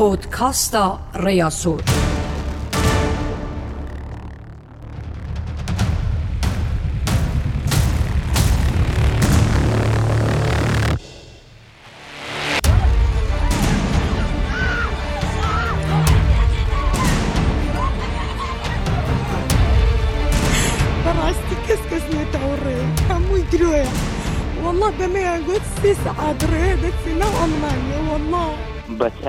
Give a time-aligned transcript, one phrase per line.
[0.00, 0.84] پۆدکاستا
[1.24, 1.80] ڕێیاسۆر.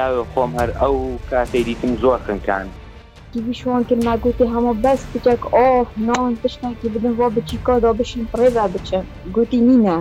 [0.01, 0.95] چاوی خۆم هەر ئەو
[1.29, 2.65] کاتەی دیتم زۆر خنکان
[3.53, 8.65] شوان کرد نگوتی هەمە بەس بچێک ئۆف نان پشتێکی بدن بۆ بچی کۆدا بشین پڕێدا
[8.73, 9.97] بچن گوتی نینە.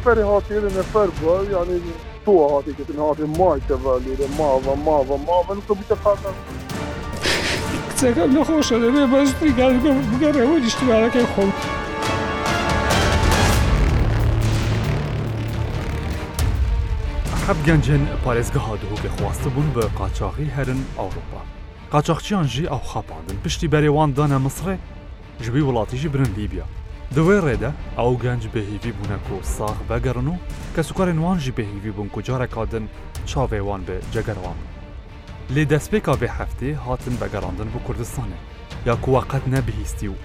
[0.00, 1.76] نفر هاتی نفر بوو یعنی
[2.24, 6.30] تۆ هاتیکردن هاتی مایتەوە لێرە ماوە ماوە ماوەن تو بتە فاقا
[7.88, 9.74] کچەکە نەخۆشە لەبێ بەستری گەڵ
[10.12, 11.50] بگەڕێەوە دیشتیارەکەی خۆم.
[17.52, 21.40] هەب گەنجن پارێزگەها دهوکە خواستە بوون بە قاچاقی هەرن ئەوروپا
[21.92, 24.76] قاچاقچیان ژی ئەو خاپاندن پشتی بەرێوان دانە مسرێ
[25.44, 26.64] ژبی وڵاتیژی برن لیبیا
[27.16, 30.36] دوێ ڕێدە ئەو گەنج بەهیوی بوونەک و ساغ بەگەرن و
[30.76, 32.84] کە سوکارێن وانژی بەهیوی بوون کوجارێکادن
[33.30, 34.58] چاوێوان بێ جەگەروان
[35.54, 38.38] لێ دەستپێکا بێ هەفتێ هاتن بەگەڕاندن بۆ کوردستانێ
[38.88, 40.16] یا کوواقەت نەبیهیستی و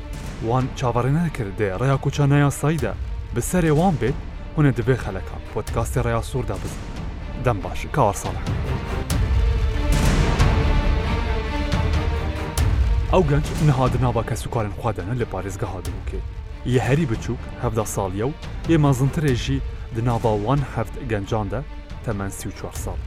[0.47, 2.93] وان چاوەڕێ نەکردێ ڕێیا کوچە نایاساییدا
[3.35, 4.17] بەسەرێ وان بێت
[4.57, 6.90] هونە دەبێ خەلەکە پۆتکاستی ڕێیا سووردا بزن
[7.47, 8.41] دەم باشە کارساڵە
[13.13, 16.19] ئەو گەنج نەهادنا بە کە سوکارن خوادەنە لە پارێزگە هادووکێ
[16.73, 18.33] یە هەری بچووک هەفدا ساڵیە و
[18.69, 19.57] ئێمە زنترێژی
[19.95, 21.61] دناواوان هەفت گەنجاندا
[22.05, 22.99] تەمەەن سی و چوار ساڵ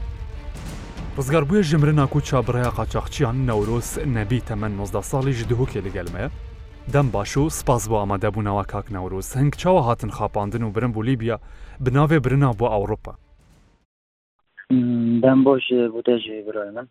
[1.18, 6.30] ڕزگاربووە ژمرە ناکو چابڕەیە قاچاقچیان نەورۆس نەبی تەمەەن مۆزدا ساڵیش دهوکێ لەگەلمەیە
[6.92, 11.36] دەم باش و سپاس بۆ ئامادەبوونەوە کاکنەورۆز هەنگ چاوە هاتن خاپاندن و برم بولیبیا
[11.84, 13.14] بناوێ برنا بۆ ئەوروپا
[15.22, 16.88] Ben boş bu tecrübe bırakıyorum.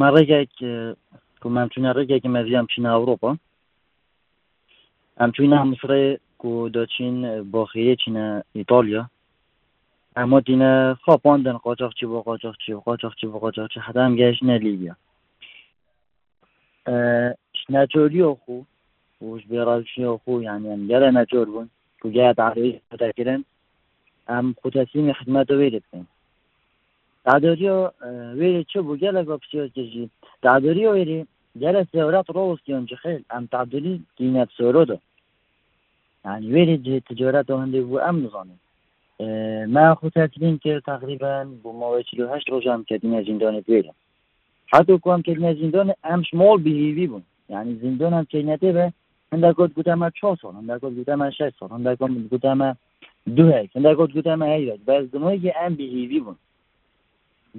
[0.00, 0.52] من ڕێگێک
[1.40, 3.30] کو مامچینە ڕێگێکی مەزیام چینە ئەوروپا
[5.20, 6.02] ئەم چینە مسرێ
[6.40, 7.16] کو دەچین
[7.52, 8.26] بۆ خەیە چینە
[8.56, 9.02] ئیتالیا
[10.18, 10.72] ئەمە دینە
[11.04, 14.94] خۆپاندن قۆچەخچی بۆ قۆچەخچی و قۆچەخچی بۆ قۆچەخچی حەدام گەشتە لیبیا
[17.74, 18.54] ناچۆریۆ خو
[19.26, 21.68] وش بێڕازشیۆ خو یانیان گەرە نەچۆر بوون
[22.00, 23.40] کو گەیە تعریفکردن
[24.34, 26.06] ئەم قوتەسیمی خدمەتە وێرە بکەین
[27.26, 27.78] دادۆریۆ
[28.38, 30.04] وێری چ بوو گەلک بە پسیۆکەژی
[30.44, 31.20] دادۆریۆ وێری
[31.62, 34.98] گەلە سێورات ڕۆوەستیۆن جخێل ئەم تعدلی دینەت سۆرۆدە
[36.24, 36.76] يعني وێری
[37.10, 38.60] تجارەت هەندێک بوو ئەم نزانێت
[39.74, 43.92] ما خوتاتلین کرد تقریبا بۆ ماوەیهشت ڕۆژام کردینە زیندانە پێرە
[44.72, 47.22] حتو کوام کردینە زیندان ئەم شمۆڵ بیهیوی بوون
[47.52, 48.86] یعنی زیندانم کردینەتێ بە
[49.32, 51.92] هەندە گوت گوتەمە چ سال هەندە گوت گوتەمە شش سال هەندە
[52.32, 52.70] گوتەمە
[53.34, 56.36] دوهەیە چنددا گوت گوتەمە هەیە بەس دمۆیگە ئەم بهیوی بوون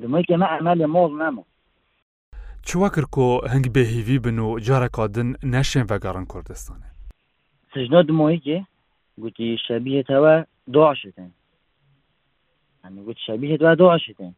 [0.02, 1.46] دمۆیکەمە ئەمە لە مۆڵ نەمەوە
[2.68, 6.90] چوەکرکۆ هەنگ بێهیوی بن و جارەکدن نەشێن بەگەڕن کوردستانە
[7.74, 8.60] سژنۆ دمۆیکێ
[9.22, 10.36] گوتی شەبیێتەوە
[10.76, 11.32] دۆشتن
[13.06, 14.34] گوت شەبیێتەوە دۆشتن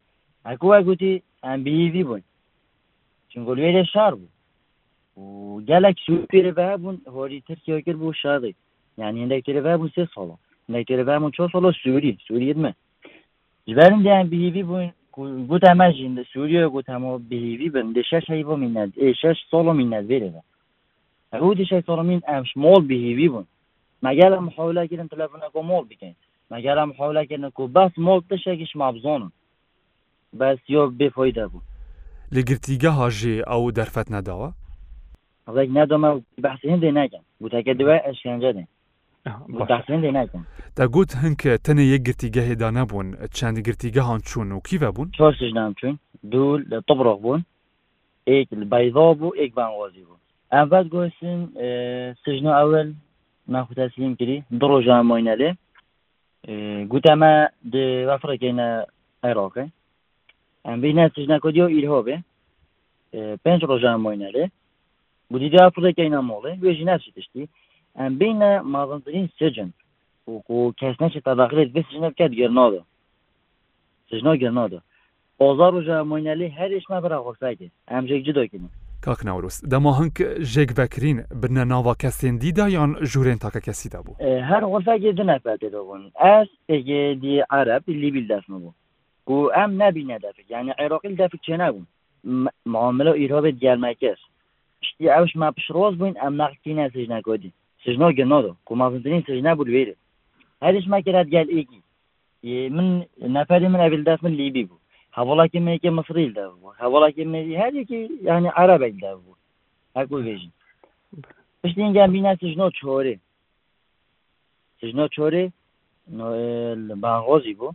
[0.46, 1.12] ئەکوە گوتی
[1.44, 2.22] ئەم بهیوی بوون
[3.32, 4.28] چنگلوێ لە شار بوو
[5.22, 8.54] و گەلێک سوپێرە بە بوون هۆری ترکیەوە کرد بوو شادی
[9.00, 10.36] یعنی هەندێک تێرە بە بوو سێ ساڵە
[10.74, 12.74] نەیتێرەبام و چۆ سەڵۆ سووری سووریت من
[13.66, 14.92] جبارم دیان بیوی بووین
[15.50, 19.72] گوتە ماژین لە سووریە گوتەمەوە بیوی بن لە شش هەی بۆ مینات ئێ شش سۆڵۆ
[19.80, 20.42] مینات بێرەوە
[21.34, 23.46] ئەو دیشای سۆڵمین ئەمش مۆڵ بیوی بوون
[24.06, 26.14] مەگەل ئەم حولا گرن تەلەفۆنەکە مۆڵ بکەین
[26.52, 29.30] مەگەل ئەم حولاکردنکو بەس مۆڵ تشێکیش مابزۆنم
[30.38, 31.64] بەس یۆ بێفۆی دەبوو
[32.34, 34.48] لە گرتیگە هاژێ ئەو دەرفەت نەداوە
[35.54, 36.10] ڕێک نادۆمە
[36.42, 38.68] بەحسێن دێ ناکەم گوتەکە دوای ئەشێنجە دێن
[40.78, 45.42] دەگوت هەنکە تەنە یەک گرتیگە هێدا نەبوون چەندی گرتیگە هاان چوون و کیڤ بوون چۆش
[45.58, 45.96] نام چوین
[46.32, 47.40] دوو لە تبڕۆ بوون
[48.30, 50.16] ئێک بایڤا بوو ئێک بانوازی بوو
[50.52, 51.40] ئەم بەد گۆسم
[52.22, 52.88] سژنە ئەوەل
[53.54, 55.50] ناخوتەسلیم کردی دڕۆژان مۆینە لێ
[56.92, 57.34] گوتەمە
[58.10, 58.68] وەفرەکەینە
[59.24, 59.66] عێراقی
[60.66, 62.16] ئەم بینە سژنە کۆدیۆ ئیرهۆ بێ
[63.44, 64.44] پێنج ڕۆژان مۆینە لێ
[65.32, 67.42] گوتی دا فڕێکەینە مۆڵێ وێژی ناچی تشتی
[67.98, 69.70] بين معظمترين سجن
[70.26, 72.82] وكاسناش تداخلت بس سجن بكات جرنادا
[74.10, 74.80] سجنا جرنادا
[75.40, 78.68] بازار وجا موينالي هرش ما برا غرفاكي ام جيك جدا كنا
[79.02, 80.18] کاک ناوروس دەما هەنگ
[80.52, 84.14] ژێک بەکرین بنە ناوا کەسێندیدا یان ژورێن تاکە کەسیدا بوو
[84.50, 88.72] هەر غۆفاگێ دنەپاتێدا بوون ئەس ئێگێدی عرب لیبیل دەستمە بوو
[89.26, 91.86] و ئەم نبینە دەفک یعنی عێراقیل دەفک چێ نبوون
[92.68, 94.20] معاملە و ئیرۆبێت گەرمەکەس
[94.82, 97.50] شتی ئەوش ما پشڕۆز بووین ئەم نەقتی نەسیژ نەکۆدی
[97.84, 99.94] سژنۆ گەنۆدۆ قومازنترین سژنا بوو لێرێ
[100.64, 101.80] هەرش ماکەرات گال ئێکی
[102.76, 102.86] من
[103.36, 104.80] نەپەری من ئەبلداف من لیبی بوو
[105.18, 109.36] هەوڵاکی منێکی مصریلدا بوو هەوڵاکی مری هەرێکی یعنی عرابێکدا بوو
[109.98, 110.52] هەکو بێژین
[111.62, 113.14] پشتینگیان بینا سژنۆ چۆرێ
[114.80, 115.44] سژنۆ چۆرێ
[117.02, 117.74] باغۆزی بوو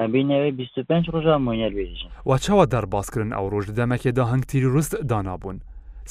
[0.00, 5.58] ئەبینەوەی 25 ڕۆژە مۆنیەر بێژین وا چاوە دەرباسکردن ئەو ڕۆژ دەمەکێدا هەنگتیری ڕست دانابوون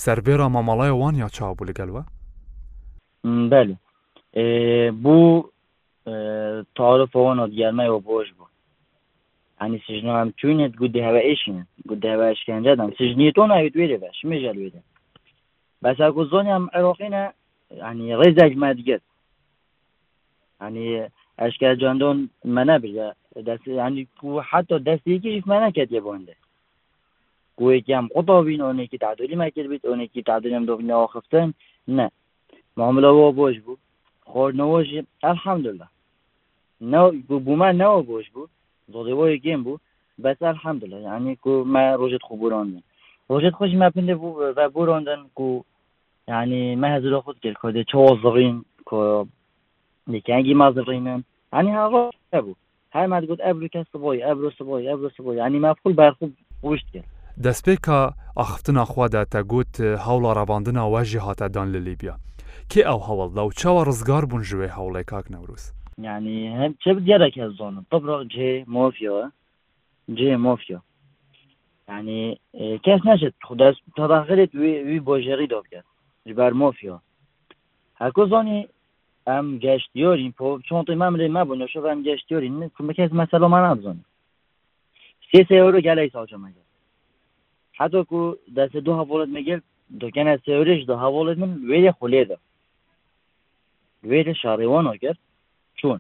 [0.03, 2.03] سربێرا مامەڵای وان یا چاوبوو لەگەلوە
[3.24, 3.75] بەلێ
[5.04, 5.45] بوو
[6.77, 8.54] تاڵفەوە نۆدیارمەوە بۆش بوو
[9.60, 11.57] ئەنی سژنام چوینێت گودی هەوەئشین
[11.89, 14.81] گودی هەوەشکێنجەدام سژنی تۆ ناوێت وێرە بە شمێژە لێدە
[15.83, 17.24] بەساکو زۆنیام ئەرۆقینە
[17.86, 19.04] ئەنی ڕێزاج مادیگەت
[20.62, 20.86] ئەنی
[21.39, 22.18] ئەشکە جاندۆن
[22.56, 23.07] مەە بژە
[23.48, 26.36] دەستانی کو حتۆ دەستێکی ریفمانە کەتێ بۆندە
[27.60, 31.50] گوەیەکیام قوتۆبین ئۆنێکی تعدوری ماکرد بیت ئۆنێکی تعدویم دۆبنەوە خفتن
[31.98, 32.07] نه
[32.79, 33.77] معاملەوە بۆش بوو
[34.31, 35.87] خۆردنەوەژی ئەلحەمدللا
[37.45, 38.47] بوومان نەوە بۆش بوو
[38.93, 39.79] زۆڵەوەی گەم بوو
[40.23, 42.81] بەس ئەلحەمدللا یعنی کو ما ڕۆژت خۆ بۆڕاندن
[43.31, 45.49] ڕۆژێت خۆش ما پندە بوو بە بۆڕاندن و
[46.31, 48.55] یعنی ما هەزر خۆت کرد کۆ دێ چۆ زڕین
[48.89, 48.99] کۆ
[50.11, 51.19] دیکەنگی ما زڕینن
[51.53, 52.03] ئەنی هاڕۆ
[52.45, 52.53] بوو
[52.95, 56.31] هەر ماگوت ئەبر کەس بۆی ئەبرۆ بۆی ئەبرۆ بۆی ینی ما پول بارخوب
[56.63, 57.07] وشت کرد
[57.45, 57.97] دەستپێکە
[58.39, 59.73] ئاخفتنا خوادە تەگوت
[60.05, 62.15] هەوڵە ڕەباندنە وەژی هاتەدان لە لیبیا
[62.74, 65.63] کێ ئەو هەوڵدا و چاوە ڕزگار بوون ژوێ هەوڵێک کاک نەوروس
[66.07, 69.24] یعنی هەم چ دیێرەکە زۆنم بڕۆ جێ مۆفیەوە
[70.18, 70.80] جێ مۆفیۆ
[71.92, 72.21] ینی
[72.86, 74.51] کەس نەشێت خودست تەداخرێت
[74.89, 75.86] وی بۆ ژێری دۆکرێت
[76.30, 77.00] جبار مۆفیەوە
[78.01, 78.60] هەکو زۆنی
[79.30, 83.98] ئەم گەشتیۆرین پۆ چۆنتی مامرێ مەبوون شە ئەم گەشتیۆرین کومەکەس مەسەلۆمان نابزۆن
[85.30, 86.63] سێ سێ ئەورۆ گەلای ساوچەمەگە
[87.80, 88.19] حتۆکو
[88.57, 89.60] دەسێ دوو هەوڵت مەگەر
[90.04, 92.38] دۆکەنە سێورێش دو هەوڵت من وێرە خولێدا
[94.07, 95.15] لێ لە شارڕێوانۆگەر
[95.79, 95.99] چۆن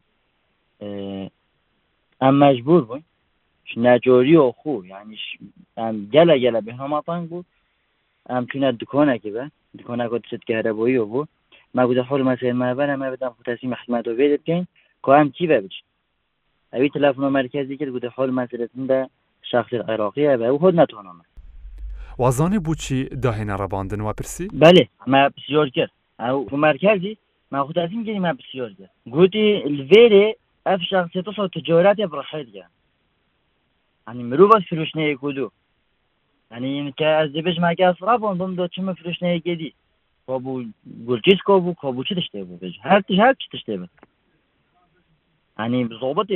[2.21, 3.03] ئەم مەجبور بووین
[3.83, 5.25] ناجۆری و خو یعنیش
[5.77, 7.45] ئەم گەلە گەلە بە هەماتان بوو
[8.29, 9.43] ئەم چونە دکۆنێکی بە
[9.77, 11.25] دکۆناکۆ دچێت گەرەبەوەیەوە بوو
[11.75, 14.65] ما گودا حول مەسێمابەر ئەمە بدەم خوتەسی مەحمەەوە بێ بکەین
[15.03, 15.75] کو ئەم کی بە بچ
[16.73, 18.99] ئەوی تەلافۆ مرکزی کرد گودا حول مەسرەتن بە
[19.49, 21.25] شاخر عێراقیە بە و هۆ ناتۆنمە
[22.21, 27.13] وازانێ بچی داهێنە ڕەباندن وە پرسی بەێ ئەمە پسیۆر کرد ئەو مرکزی
[27.51, 29.45] ماخودازیم گەنی ما بسیۆرگە گوتی
[29.89, 30.25] لێرێ
[30.67, 32.65] ئەف شخصێت سە تجاراتێ بڕەخێتگە
[34.07, 35.47] ئەنی مرۆڤ فروشنەیە کودو
[36.51, 39.71] ئەنی کە ئەس دەبێژ ماکە ئەسرابۆن بم دۆ چمە فروشنەیە گەدی
[40.27, 40.63] کۆ بوو
[41.07, 43.89] گورجیس کۆ بوو کۆ بوو چ تشتێ بوو بێژ هەر تش هەر چ تشتێ بن
[45.59, 46.29] ئەنی زۆبەت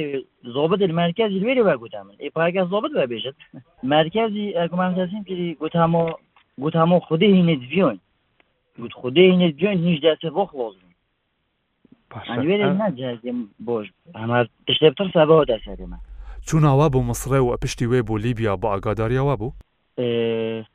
[0.55, 3.35] زۆبەت مرکزی لێرێ وا گوتام من ئێپاگە زۆبەت بە بێژت
[3.95, 6.01] مرکزی ئەگومانسیم کردی گوتامۆ
[6.63, 7.97] گوتامۆ خودی هینێت بیۆن
[8.81, 10.89] گوت خودی هینێت بیۆن هیچ دەسێ بۆ خلۆزن
[12.15, 13.85] بۆش
[14.17, 15.97] ئەمە تشتێ ترسا بەەوە دەسەێمە
[16.47, 19.53] چووناوا بۆ مسرڕێ و ئەپشتی وێ بۆ لیبیا بە ئاگاداریەوە بوو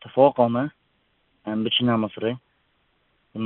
[0.02, 0.64] تفۆقۆمە
[1.46, 2.35] ئەم بچینە مسرڕێ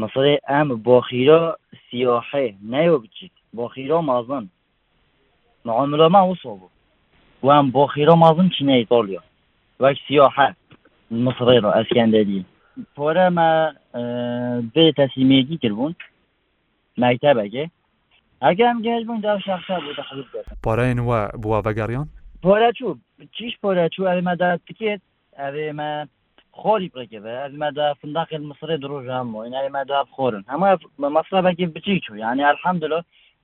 [0.02, 1.40] مسرێ ئەم بۆ خیرۆ
[1.86, 4.44] سیۆحێ نایوە بچیت بۆ خیرۆ مازن
[5.66, 6.70] معاملۆما وسۆ بوو
[7.46, 9.22] وام بۆ خیرۆ مازن چینەی تۆلیۆ
[9.82, 10.48] وەک سیۆحە
[11.24, 12.40] مسرڕێ ڕۆ ئەسکەندەری
[12.96, 13.50] پۆرەمە
[14.74, 15.92] بێ تەسیمێکی کردبوون
[17.00, 17.64] مایتەبەگێ
[18.46, 20.18] ئەگەم گەشت بوون دا شخصا بوو دەخڵ
[20.66, 22.08] پارەین وە بووە بەگەڕیان
[22.44, 22.94] پۆرە چوو
[23.36, 25.02] چیش پۆرە چوو ئەمەدا تکێت
[25.40, 25.90] ئەێمە
[26.60, 30.68] خۆری پرێکەوە ئەمەدا فنداقی مسرێ درۆژام و ئینەمەدا بخۆرن هەمە
[31.16, 33.00] مەسرەبەکی بچی چوو یانی ئەرحەمدلۆ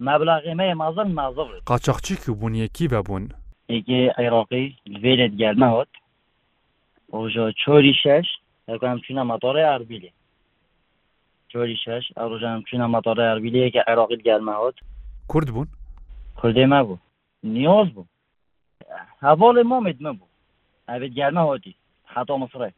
[0.08, 3.24] مەبلاغێمەیە مازن مازڵ قاچەخچی و بوونیەکی بەبوون
[3.72, 4.66] ئێگێ عێراقی
[5.02, 5.92] لێت گەرمەوت
[7.34, 8.28] ژۆ چۆری شەش
[8.70, 10.12] ئەگەم چینە مەتۆڕی ئاربیلی
[11.52, 14.76] جۆری شش ئەڕژان چونە مەتەڕ ئەربیلەیەکی عێراقیت گەرمماوت
[15.30, 15.68] کورد بوون
[16.40, 16.98] کوردی ما بوو
[17.54, 18.10] نیۆز بوو
[19.26, 20.32] هەواڵی مۆمێت مەبوو
[20.90, 21.74] ئەبێت گەرممەوەتی
[22.14, 22.70] حتا مسرێ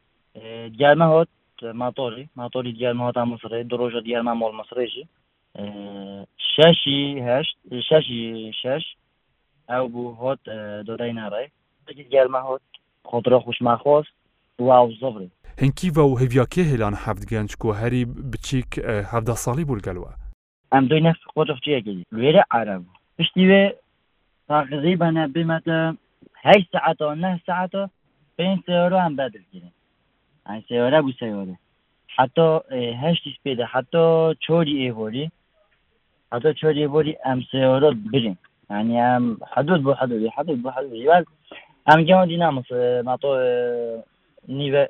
[0.81, 1.31] گەرممەوت
[1.83, 5.05] ماتۆری ماتۆری دیارمەوەتا مسرێ درۆژە دیارمە مۆڵ مسرێژی
[6.53, 7.57] شەشی هەشت
[7.89, 8.23] شەشی
[8.63, 8.85] شەش
[9.73, 10.41] ئەو بوو هۆت
[10.89, 11.45] دۆدای ناڕێ
[12.15, 12.65] گەرممە هۆت
[13.11, 14.13] خۆترۆ خوشماخۆست
[14.59, 14.65] دو
[15.03, 15.29] زۆڕی
[15.59, 18.71] هنکیڤە و هەڤاکێ هێلان هەفت گەنج و هەری بچیک
[19.13, 20.11] هەفدا ساڵی بولگەلوە
[20.73, 22.83] ئەم دوی نەفس قۆتفچەیەکی لێرە عرب
[23.19, 23.63] پشتی وێ
[24.49, 25.79] تاغزی بەە بمەتە
[26.47, 27.83] هەی سعاتەوە نه سعاتە
[28.37, 29.73] پێنج سێوەرە ئەم بەدرگیرن
[30.49, 31.57] ئەین سێوەرە بوو سێوەرە
[32.17, 32.47] حتۆ
[33.05, 34.05] هەشتی سپێدە حتۆ
[34.47, 35.27] چۆری ئێهۆری
[36.33, 38.37] حتۆ چۆری بۆری ئەم سێوەرە برین
[38.71, 41.25] يعني أم حدود بو حدود حدود بو حدود جبال
[41.93, 42.69] أم جاو دينامس
[43.09, 43.31] ما تو
[44.49, 44.85] نيفا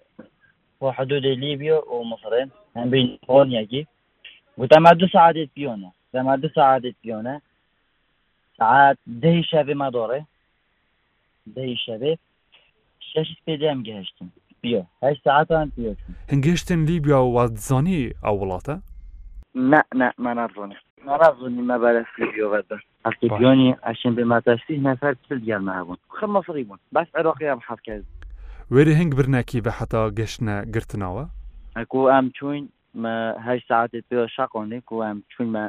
[0.80, 2.34] وحدود ليبيا ومصر
[2.76, 3.87] يعني بين قرنيا كي
[4.58, 7.40] وتمدد سعادة بيونا تمدد سعادة بيونا
[8.58, 10.25] ساعات ده شبه ما داره
[11.46, 12.18] ده شبه
[13.00, 14.28] شش پیدام گشتم
[14.62, 15.94] بیا هشت ساعت هم بیا
[16.32, 18.80] هنگشتن لیبیا و زانی او ولاته
[19.54, 24.25] نه نه من ارزانی من ارزانی ما بلا لیبیا و بس اصلی بیانی عشان به
[24.25, 28.04] ما تشتیه نفر بسل دیگر نهبون خب مصری بون بس عراقی هم حفظ کرد
[28.74, 31.24] وێری هەنگ برناکی بە حتا گەشتە گرتنەوە
[31.78, 32.64] ئەکو ئەم چوین
[33.44, 35.64] هە ساعتێت پێ شقۆنێک و ئەم چوینمە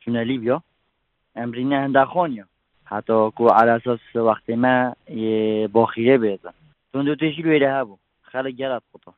[0.00, 0.58] چونە لیبیۆ
[1.38, 2.46] ئەمرینە هەندا خۆنیە
[2.92, 4.76] حتۆکو ئالاسۆس وەختێمە
[5.74, 6.54] بۆ خیرێ بێزن
[6.90, 9.12] تون دو تێژی وێرە هەبوو خەڵک گەرات قوتۆ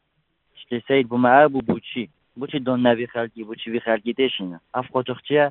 [0.61, 2.05] شتێ سید بوومە بوو بچی
[2.41, 5.47] بچی دۆن ناوی خەلکی بچی خەلکی تێشینە ئەف قۆچخچیە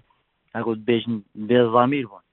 [0.55, 1.15] ئەگوت بێژن
[1.49, 2.23] بێزامیر بوون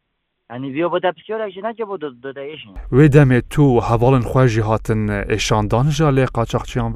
[0.53, 5.01] ئەنیڤۆ بەدا پسیۆراکی ناکە بۆ دەداێشین وێ دەمێت تو هەواڵن خۆژی هاتن
[5.33, 6.91] ئێشاندانژە لێ قاچەقچیان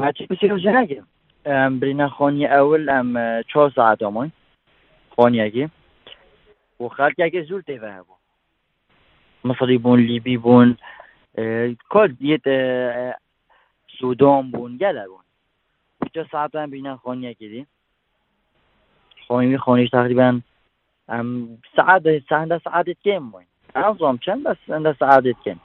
[0.00, 1.04] ماچی پسیۆژە ناگەم
[1.80, 3.08] برینە خۆنی ئەول ئەم
[3.50, 4.30] چۆ ساعتۆمۆی
[5.14, 5.64] خۆنیەکی
[6.78, 8.20] بۆ خاکیاکە زور تێڤ هەبوو
[9.46, 10.70] مەسەری بوون لیبی بوون
[11.92, 12.46] کۆ دیێت
[13.96, 15.24] سوودۆم بوون گەلا بوون
[16.14, 17.62] چە ساعتان بینە خۆنیەکی دی
[19.26, 20.34] خۆنی خۆنیش تقریبان
[21.10, 21.30] ئەم
[21.76, 25.58] سعادە ساندە سعادت کێم وین ئازۆم چەند بەس ئەندە سعادت کێم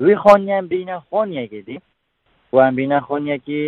[0.00, 1.78] وی خۆنیان بینە خۆنیەکێدی
[2.54, 3.62] وان بینە خۆنیەکی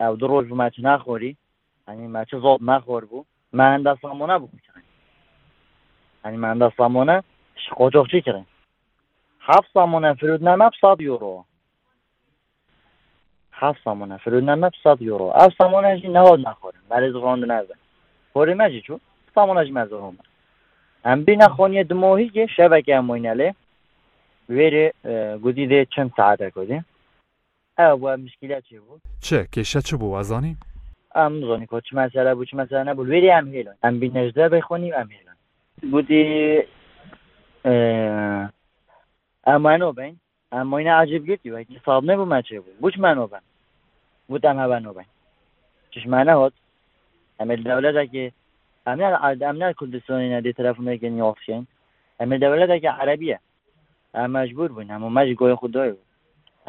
[0.00, 1.32] ئەو دو ڕۆژ ماچ ناخۆری
[1.88, 3.24] ئەنی ماچە زۆڵ ناخۆر بوو
[3.58, 4.58] ماهندا سامۆنا بوو
[6.24, 7.16] ئەنی مادا سامۆنە
[7.78, 8.46] قۆجۆخچی کردن
[9.46, 11.44] حاف سامۆنە فرودنامە سا یورۆ
[13.60, 17.80] حاف سامۆنە فرودنامە سا یورۆ ئەو سامۆنەژی نەوە ناخۆرن بەرز ڕۆند نازن
[18.34, 18.98] خۆری مەجی چوو
[19.32, 20.18] İstanbul'a cimez olma.
[21.02, 23.54] Hem bir nakhoniye dmohi ki şebeke moynale
[24.50, 24.92] veri
[25.42, 26.82] gudi de çim saate gudi.
[27.78, 28.98] Ev bu müşkile çi bu.
[29.20, 30.54] Çe keşe çi bu azani?
[31.14, 33.74] Em zoni ko çi mesela bu çi mesela ne bu veri em helon.
[33.82, 35.36] Hem bir necde bekhoni em helon.
[35.92, 36.66] Gudi
[39.48, 40.14] ئەمانۆ بین
[40.54, 43.42] ئەمۆینە عجبگرتی وەکی ساڵنێ بوو ماچێ بوو بچمانۆ بن
[44.32, 45.08] وتم هەبانۆ بین
[45.92, 46.54] چشمانە هۆت
[47.38, 48.24] ئەمە دەولەتێکی
[48.86, 49.12] ئەمنار
[49.48, 51.62] ئەمنار کوردستانینە دێ تەلەفۆنێکن یۆخشێن
[52.20, 53.38] ئەمە دەولەتێکی عەرەبیە
[54.18, 56.02] ئەمەجبور بوون هەموو مەژ گۆی خودۆی بوو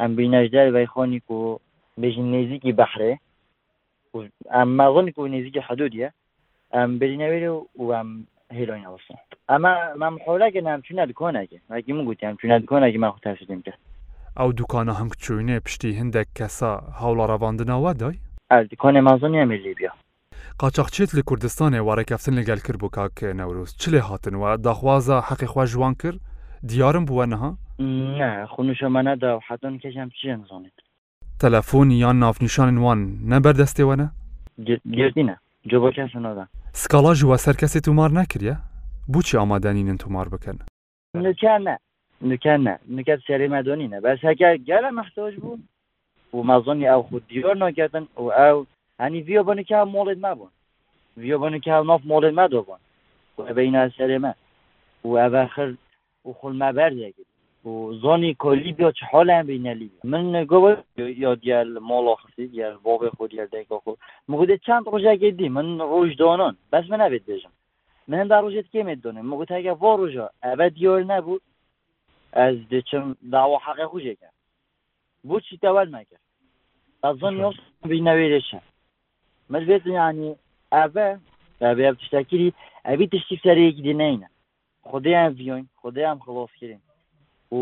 [0.00, 1.58] ئەم بینەژدار بای خۆنی و
[2.02, 3.12] بژین نێزیکی بەحرێ
[4.54, 6.08] ئەم مەغنک و نێزیکی حدودە
[6.74, 7.44] ئەم برینەوێر
[7.82, 8.10] و ئەم
[8.58, 9.18] هێلۆین ئەوسن
[9.50, 13.80] ئەمە مام حۆلاکە نام چونە دکۆناکە ماکی من گوتیان چونە دکۆناکی ما خوتاشدیم کرد
[14.38, 18.16] ئەو دوکانە هەم کچوینێ پشتی هەندێک کەسە هاوڵە ڕەواندنەوە دای
[18.50, 19.92] ئەل دکۆنێ مازۆنیە میلیبیە
[20.62, 25.94] قاچەقچێت لە کوردستانی وارەکەفتن لەگەل کرد بۆ کاکە نەورۆز چ لێ هاتنوە داخوازە حەقیخوا جوان
[26.02, 26.18] کرد
[26.70, 27.50] دیارم بووە نەها
[28.52, 30.76] خونشەمەەدا حەتن کەژم چیان زانێت
[31.42, 33.00] تەلەفۆنی یان نافنیشانن وان
[33.32, 34.06] نەبەردەستێوەە
[34.98, 35.36] گردینە
[35.70, 36.44] جۆبەکەسەدا
[36.80, 38.56] سکاڵا ژوە سەر کەسێت تومار نەکریە
[39.14, 40.58] بچی ئامادەنینن تومار بکەن
[41.24, 41.74] نکانە
[42.30, 45.58] نکانە نکات سەری مادۆنینە بەس هەکە گەلە مەختۆش بوو
[46.34, 48.56] و مازۆنی ئەو خودیۆ نۆگەتن و ئەو
[49.02, 50.50] هەنی ڤیۆ بنکە مۆڵێت مابوون
[51.22, 52.80] ڤیۆ بنکە نۆف مۆڵێت ما دۆبوون
[53.56, 54.32] بەینا سەرێمە
[55.06, 55.68] و ئەباخر
[56.24, 57.28] و خولما بەردێکرد
[57.68, 57.74] و
[58.04, 60.60] زۆنی کۆلیبیۆ چ حۆلیان بینەلی من گۆ
[61.24, 63.92] یا دیال مۆڵۆ خسی دیال بۆ بێ خۆ دیار دایکۆ خۆ
[64.30, 67.52] مگودێت چند ڕۆژاگە دی من ڕۆژ دۆنۆن بەس من نابێت بێژم
[68.08, 71.42] مندا ڕۆژێت کێمێت دۆنێ مگوتاگە بۆ ڕۆژە ئەبە دیۆر نەبوو
[72.38, 74.28] ئەس دچم داوە حەقە خوژێکە
[75.28, 76.24] بۆ چی تەوان ناکرد
[77.04, 77.34] ئەزۆن
[77.90, 78.60] بینەوێ لێشە
[79.52, 80.32] مەژێت ینی
[80.72, 80.86] ئەە
[81.62, 82.50] ئەبێ تشتاکیری
[82.88, 84.28] ئەبی تشتی سەرەیەکی دینەینە
[84.90, 86.80] خدایان ڤیۆین خدایان خڵۆفکردین
[87.56, 87.60] و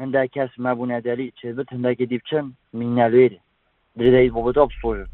[0.00, 2.44] هەندا کەس مابووناداری چێبت هەنداکە دی بچن
[2.80, 3.40] مینالوێری
[3.98, 5.08] درێدایی بۆ بۆ بسۆژن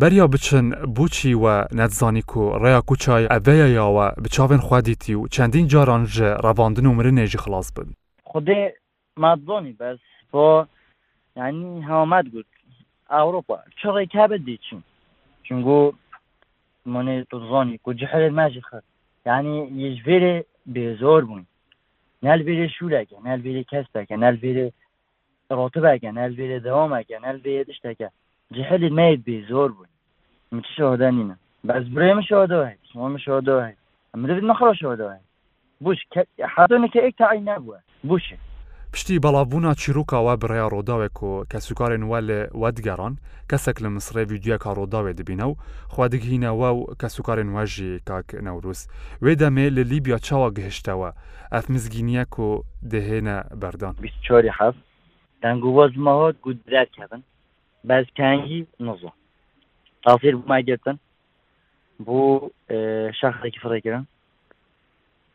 [0.00, 1.46] بەریا بچن بچی و
[1.78, 7.72] نەتزانی و ڕێیا کوچای ئەبەیە یاوە بچاوێن خوادیتی و چەندین جارانژ ڕەواندن و مرنێژی خلاص
[7.74, 7.88] بن
[8.30, 8.70] خودێ
[9.24, 9.98] مادۆنی بەس
[10.32, 10.46] بۆ
[11.36, 12.50] ینی هەوامات گوت
[13.10, 14.82] ئەوروپا چڕێک کابت دیچین
[15.50, 15.76] Çünkü
[16.94, 18.82] منی تزانی کو جحر ماجی خر
[19.28, 19.54] یعنی
[19.84, 20.34] یجبری
[20.76, 21.42] بیزار بون
[22.26, 24.64] نل بری شولکه نل بری کستکه نل بری
[25.58, 28.08] راتبکه نل بری دوامکه نل بری دشتکه
[28.56, 29.88] جحر مید بیزار بون
[30.52, 31.36] متشاهده نینا
[31.68, 33.78] بس برای مشاهده وحید شما مشاهده وحید
[34.14, 35.26] اما دوید نخرا شاهده وحید
[35.84, 35.98] بوش
[36.56, 37.78] حتی نکه ایک تعیین نبوه
[38.10, 38.36] بوشه
[38.94, 43.14] پشتی بەڵاوبوونا چیرروکاوە بڕیا ڕۆداوێک و کە سوکارێن وە لە وەدگەڕان
[43.50, 45.54] کەسێک لە مسرڕێ ویددیوە کا ڕۆداوێ دەبینە و
[45.94, 48.80] خوادگهینەوە و کە سوکارێن واژی کاک نەوروس
[49.24, 51.08] وێ دەمێ لە لیبیا چاوە گەهشتەوە
[51.54, 52.48] ئەف مزگینیەک و
[52.92, 53.94] دەهێنە بەردان
[54.26, 54.74] چۆری حەف
[55.42, 57.22] دەنگووەزمەوە گودراکەبن
[57.88, 59.10] بەزکانگی نزۆ
[60.04, 60.98] تاافیر بماگرتن
[62.06, 62.18] بۆ
[63.20, 64.04] شەخێکی فڕێکردن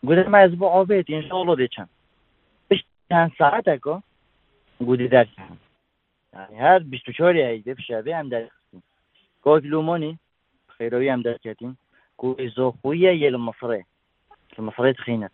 [0.07, 1.94] گودرمایز بۆ ئاوێت ئینشاڵۆ دەچەند
[3.09, 3.99] چند ساعت اکو
[4.79, 5.27] گودی درس
[6.33, 8.49] یعنی هر 24 عیده شبه هم درس
[9.43, 10.19] گاهی لومانی
[10.67, 11.77] خیروی هم درس کردیم
[12.17, 13.85] گوی زوخویه یه المصره
[14.59, 15.31] المصره تخینت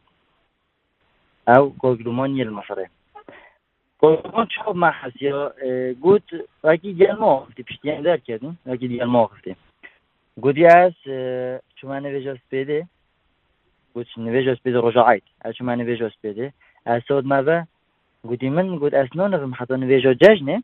[1.48, 2.90] او گاهی لومانی یه المصره
[4.02, 5.54] گاهی چه محس یا
[6.02, 6.24] گود
[6.64, 9.56] وکی دیگر ما آخفتی پشتیان در کردیم وکی دیگر ما آخفتی
[10.40, 10.94] گودی از
[11.76, 12.88] چما نویج از پیده
[13.94, 16.54] گود نویج از پیده رجاعید از چما نویج از پیده
[17.08, 17.58] سود مەە
[18.30, 20.58] گوتی من گوت ئەس نۆ نم حەتەن وێژۆ جەژنێ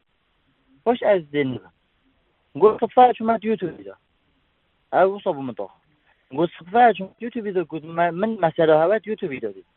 [0.84, 1.50] خۆش ئەس دێن
[2.62, 3.96] گوت قفا چمات یوتوبدا
[4.98, 5.72] ئەو وسە بوو منۆخ
[6.38, 6.84] گوت سفا
[7.24, 7.84] یوتوبیدا گوت
[8.18, 9.68] من مەسەرە هەوات یوتوبیدا دیت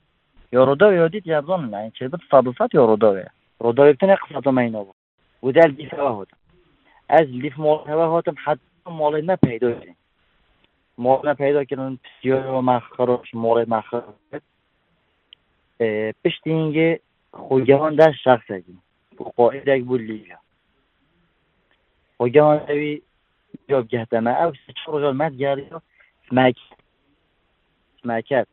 [0.56, 3.26] یۆڕۆداو یۆدیت یا بڵۆن لای چێ بت فابفات یۆڕۆداوێ
[3.64, 4.92] ڕۆداوێتنە قسەتەمەینەوە
[5.46, 6.30] ودال دیسەوە هۆت
[7.12, 8.58] ئەس لیف مۆڵەوە هۆتم حەت
[9.00, 9.92] مۆڵێ نەپەیدۆێ
[11.04, 14.44] مۆڵە پەیداکردن پسیۆەوە ماخەڕۆش مۆڵێ ماخەڕێت
[16.24, 16.90] piştîngê
[17.46, 18.74] xwegevan de şexsekî
[19.30, 20.38] xwaidek bû lîja
[22.16, 22.92] xwegevan evî
[23.68, 25.78] cobgeh de me ev sê çor rojal me digeriyo
[28.02, 28.46] smeket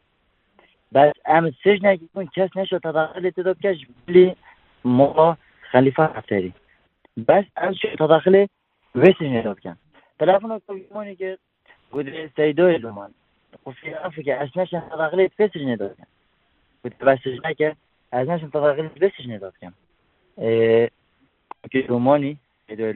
[0.93, 4.27] bes em sêjnekî bûn kes neşe tedaxilê tê dike ji bilî
[4.83, 5.29] mola
[5.71, 6.51] xelîfa hefterî
[7.27, 8.43] bes em şu tedaxilê
[8.99, 9.75] vê sêjnê dikin
[10.19, 11.37] telefona komonê ki
[11.93, 13.11] gudrê seydoyê duman
[14.05, 16.07] Afrika esneşen tedaxilê vê sêjnê dikin
[17.01, 17.69] باش ناکە
[18.13, 19.73] ئەز ناشم تەغل بسیژنێ دەکەم
[21.89, 22.33] لۆمانی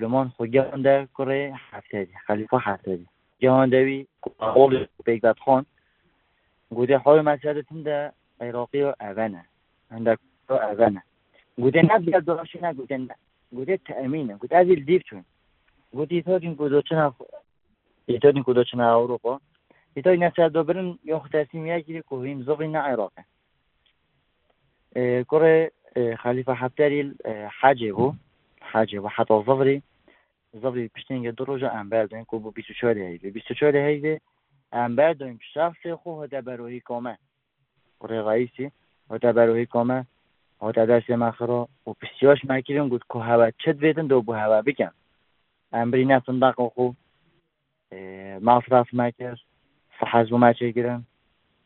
[0.02, 3.08] لۆمان خۆگەدا کوڕێ هەفتێدی خەلیفە هەفتێدی
[3.42, 4.08] جەواندەوی
[4.42, 4.72] ئەوڵ
[5.06, 5.64] پێکدات خۆن
[6.78, 8.00] گودێ خۆی ماچدەتمدا
[8.42, 9.44] عێراقی و ئەڤەنە
[9.94, 10.12] هەندە
[10.68, 11.02] ئەڤەنە
[11.64, 13.04] گودێ نبیە دۆشی ناگوتێن
[13.58, 15.24] گودێ تەمینە گوت ئازیل دیر چون
[15.98, 17.06] گوتی تۆگین کودۆچنا
[18.24, 19.32] تۆنی کودۆچنا ئەوروپۆ
[20.06, 23.24] تۆی نەچ دۆبرن یۆ خوتەسیمیەکی کوهیم زۆڵی نە عێراقە
[25.32, 25.58] کوڕێ
[26.22, 27.02] خالیفە حفتری
[27.60, 28.14] حاجێ بوو
[28.72, 29.78] حاجێ بە حتا زەوری
[30.62, 34.16] زەوری پشتنگە دو ڕۆژە ئەمبەر دوێن کو بۆ بیچۆری هەیبێ بیچۆری هەیبێ
[34.78, 37.14] ئەمبەر دوێن پیشافێ خۆ هۆدا بەرۆهی کۆمە
[38.00, 38.68] کوڕێ ڕایسی
[39.12, 40.00] هۆتا بەرۆهی کۆمە
[40.64, 44.94] هۆتا دەسێ ماخڕۆ و پسیۆش ماکردن گوت کو هەوا چت بێتن دۆ بۆ هەوا بکەن
[45.76, 46.86] ئەمبری نافنداق خو
[48.48, 49.40] ماسراف ماکرد
[49.98, 51.02] فحەز بۆ ماچێ گرن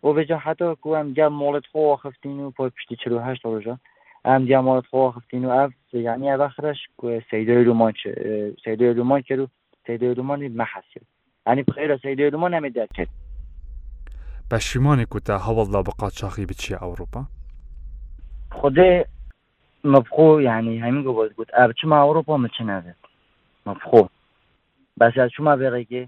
[0.05, 3.75] بۆ بێجا حتەوە کو ئەم گیا مۆڵێت خۆ خفتین و پۆی پشتی چههشت ڕژە
[4.27, 5.71] ئەم دیا مۆڵێت خۆ خفتین و ئەف
[6.07, 6.79] یانی بەخرش
[7.31, 7.93] سەیدۆی رومان
[8.65, 9.47] سەیدۆی رومان کرد و
[9.87, 11.01] سەیدۆی رومانی مەحەسی
[11.47, 13.09] ئەنی بخێرە سەیدۆی رومان ئەمە دەکرد
[14.51, 17.21] پەشیمانی کوتا هەوڵدا بە قاچاقی بچی ئەوروپا
[18.57, 18.91] خودێ
[19.91, 23.01] مەبخۆ یعنی هەمین گوت گوت ئەرچما ئەوروپا مچ نابێت
[23.67, 24.03] مەبخۆ
[24.99, 26.03] بەسا چما بێڕێگێ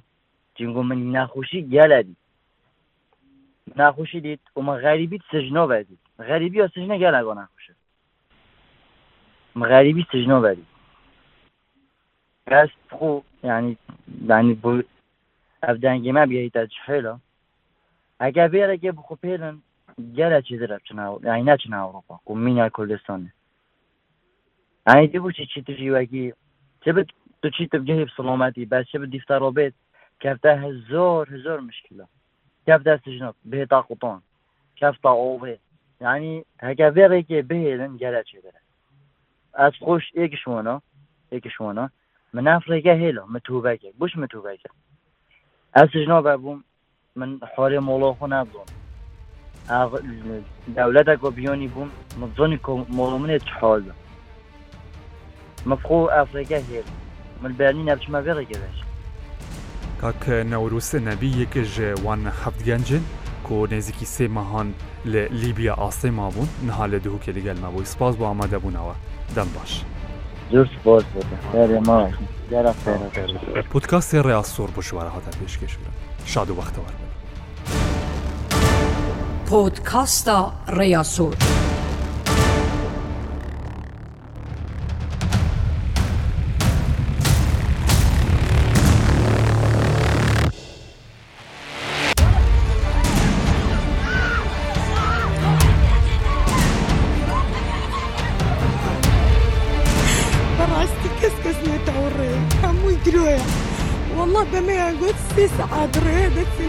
[0.58, 2.16] جنگۆ منی ناخۆشی گیالادی
[3.76, 7.74] ناخوشی دیت وما غریبی سجنو بدید غریبی و سجنه گل اگه ناخوشه
[9.56, 10.66] غریبی سجنو بدید
[12.48, 13.78] راست خو یعنی
[14.30, 14.82] یعنی بو
[15.64, 17.20] افدنگی ما بیایید از حیلا
[18.20, 19.58] اگه بیره که بخو پیلن
[20.16, 23.34] گل چیز رب چنه یعنی نه چنه اروپا کم مینه کلستانه
[24.88, 26.34] یعنی دی بو چی چی تجی وگی
[26.86, 27.06] چه بد
[27.42, 29.74] تو چی تبجهی بسلامتی بس چه بد دیفتر رو بید
[30.20, 30.38] که
[30.90, 32.06] زور زور مشکله
[32.68, 34.20] كيف دا سجنك به تا قطان
[34.78, 35.58] كيف تا اوه
[36.02, 38.52] يعني هكا بيغي كي بهلن جلا تشدر
[39.56, 40.82] از خوش ايكشونا
[41.34, 41.90] ايكشونا
[42.34, 44.60] من افريقيا هيلو متوباك بوش متوباك
[45.76, 46.64] از سجنا بابوم
[47.16, 48.44] من حوالي مولا خونا
[49.70, 53.94] بزون دولتك وبيوني بوم متظني كو مولا مني تحوالي
[55.66, 56.88] مفخو افريقيا هيلو
[57.42, 58.87] من البرلين ابتش ما بيغي كذاش
[60.02, 63.04] کاکە نەوروسە نەبی یەکەژێ وان هەفت گەنجن
[63.48, 64.68] کۆ نێزیکی سێ مەهان
[65.12, 68.96] لە لیبیا ئاستەی مابوون نها لە دووکێ لەگەل مابووی سپاس بۆ ئامادەبوونەوە
[69.36, 69.74] دەم باش
[73.72, 75.92] پودکاسی ڕێیا سۆر بشوارە هاتە پێشکەشورە
[76.26, 76.92] شاد و بەختەوە
[79.50, 80.40] پۆتکاستا
[80.78, 81.36] ڕێیا سۆر.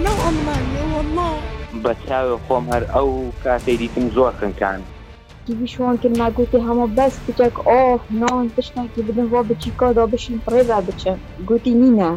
[0.04, 1.28] لەو ئەڵمانە وەڵڵا
[1.82, 3.08] بە چاوە خۆم هەر ئەو
[3.44, 4.80] کاتەی دیتم زۆر خنکان
[5.60, 11.12] بیشوان کرد نگوتی هەمە بەس بچێک ئۆف نان پشتێکی بدن بۆ بچیکۆدا بشین پڕێدا بچە
[11.48, 12.10] گوتی نینە.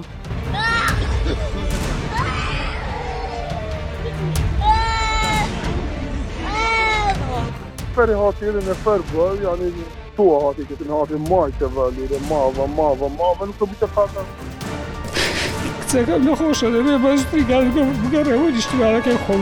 [7.92, 9.68] نفر هاتی یه نفر بود یعنی
[10.18, 14.26] تو هاتی که هاتی مایت ولی ماوا ماوا ماوا نکو بیتا خاطر
[15.94, 17.48] کچەکەم نەخۆشە لەوێ بەستری
[18.16, 19.42] گەڕەوە دیشتوارەکەی خۆم.